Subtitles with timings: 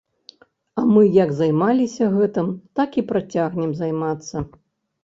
[0.79, 2.51] А мы як займаліся гэтым,
[2.81, 4.37] так і працягнем займацца.